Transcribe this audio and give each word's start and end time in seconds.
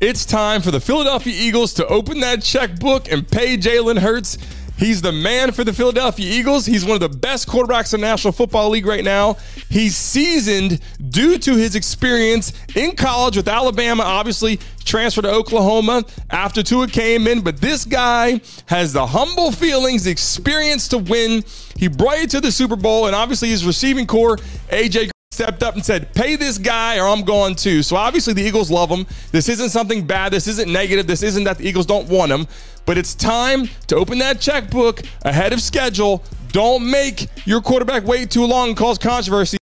It's 0.00 0.24
time 0.24 0.62
for 0.62 0.70
the 0.70 0.78
Philadelphia 0.78 1.34
Eagles 1.36 1.74
to 1.74 1.86
open 1.88 2.20
that 2.20 2.40
checkbook 2.40 3.10
and 3.10 3.28
pay 3.28 3.56
Jalen 3.56 3.98
Hurts. 3.98 4.38
He's 4.76 5.02
the 5.02 5.10
man 5.10 5.50
for 5.50 5.64
the 5.64 5.72
Philadelphia 5.72 6.24
Eagles. 6.24 6.66
He's 6.66 6.84
one 6.84 6.94
of 6.94 7.00
the 7.00 7.18
best 7.18 7.48
quarterbacks 7.48 7.92
in 7.92 8.00
the 8.00 8.06
National 8.06 8.32
Football 8.32 8.70
League 8.70 8.86
right 8.86 9.02
now. 9.02 9.38
He's 9.68 9.96
seasoned 9.96 10.78
due 11.10 11.36
to 11.38 11.56
his 11.56 11.74
experience 11.74 12.52
in 12.76 12.94
college 12.94 13.36
with 13.36 13.48
Alabama, 13.48 14.04
obviously 14.04 14.60
transferred 14.84 15.22
to 15.22 15.32
Oklahoma 15.32 16.04
after 16.30 16.62
Tua 16.62 16.86
came 16.86 17.26
in. 17.26 17.40
But 17.40 17.60
this 17.60 17.84
guy 17.84 18.40
has 18.66 18.92
the 18.92 19.04
humble 19.04 19.50
feelings, 19.50 20.04
the 20.04 20.12
experience 20.12 20.86
to 20.88 20.98
win. 20.98 21.42
He 21.76 21.88
brought 21.88 22.20
you 22.20 22.28
to 22.28 22.40
the 22.40 22.52
Super 22.52 22.76
Bowl, 22.76 23.06
and 23.06 23.16
obviously 23.16 23.48
his 23.48 23.66
receiving 23.66 24.06
corps, 24.06 24.36
AJ 24.68 25.10
stepped 25.38 25.62
up 25.62 25.76
and 25.76 25.86
said, 25.86 26.12
pay 26.14 26.34
this 26.34 26.58
guy 26.58 26.98
or 26.98 27.06
I'm 27.06 27.22
going 27.22 27.54
to. 27.54 27.80
So 27.84 27.94
obviously 27.94 28.34
the 28.34 28.42
Eagles 28.42 28.72
love 28.72 28.90
him. 28.90 29.06
This 29.30 29.48
isn't 29.48 29.68
something 29.68 30.04
bad. 30.04 30.32
This 30.32 30.48
isn't 30.48 30.68
negative. 30.68 31.06
This 31.06 31.22
isn't 31.22 31.44
that 31.44 31.58
the 31.58 31.68
Eagles 31.68 31.86
don't 31.86 32.08
want 32.08 32.32
him. 32.32 32.48
But 32.86 32.98
it's 32.98 33.14
time 33.14 33.68
to 33.86 33.94
open 33.94 34.18
that 34.18 34.40
checkbook 34.40 35.02
ahead 35.22 35.52
of 35.52 35.62
schedule. 35.62 36.24
Don't 36.50 36.90
make 36.90 37.28
your 37.44 37.60
quarterback 37.60 38.04
wait 38.04 38.32
too 38.32 38.44
long 38.46 38.70
and 38.70 38.76
cause 38.76 38.98
controversy. 38.98 39.56